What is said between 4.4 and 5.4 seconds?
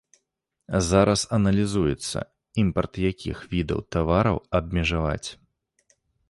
абмежаваць.